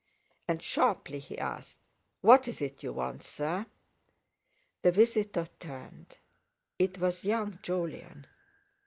And 0.47 0.63
sharply 0.63 1.19
he 1.19 1.37
asked: 1.37 1.77
"What 2.21 2.47
is 2.47 2.59
it 2.59 2.81
you 2.81 2.91
want, 2.91 3.21
sir?" 3.21 3.67
The 4.81 4.91
visitor 4.91 5.45
turned. 5.59 6.17
It 6.79 6.97
was 6.97 7.23
young 7.23 7.59
Jolyon. 7.61 8.25